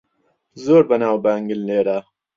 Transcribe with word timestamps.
زۆر 0.63 0.81
بەناوبانگن 0.89 1.61
لێرە. 1.67 1.99